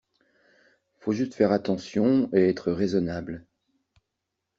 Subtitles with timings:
[0.97, 3.45] Faut juste faire attention et être raisonnable.